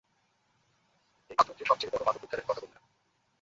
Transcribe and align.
এই 1.29 1.35
মাত্র 1.37 1.51
যে 1.59 1.65
সবচেয়ে 1.65 1.91
বড়ো 1.93 2.05
মাদক 2.05 2.23
উদ্ধারের 2.23 2.47
কথা 2.47 2.61
বললে 2.61 2.75
না? 2.75 2.81